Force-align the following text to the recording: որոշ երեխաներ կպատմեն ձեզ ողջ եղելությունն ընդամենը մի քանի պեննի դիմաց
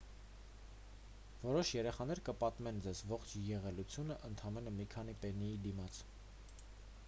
որոշ 1.41 1.73
երեխաներ 1.73 2.21
կպատմեն 2.29 2.81
ձեզ 2.87 3.03
ողջ 3.11 3.35
եղելությունն 3.51 4.19
ընդամենը 4.31 4.75
մի 4.81 4.87
քանի 4.95 5.17
պեննի 5.27 5.51
դիմաց 5.67 6.01